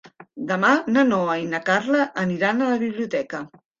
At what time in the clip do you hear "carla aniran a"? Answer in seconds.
1.67-2.71